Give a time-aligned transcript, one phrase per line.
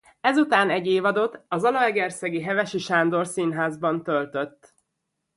[0.21, 4.73] Ezután egy évadot a zalaegerszegi Hevesi Sándor Színházban töltött.